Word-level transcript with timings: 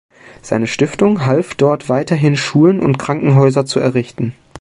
Seine 0.41 0.65
Stiftung 0.65 1.27
half 1.27 1.53
dort 1.53 1.87
weiterhin, 1.87 2.35
Schulen 2.35 2.79
und 2.79 2.97
Krankenhäuser 2.97 3.67
zu 3.67 3.79
errichten. 3.79 4.33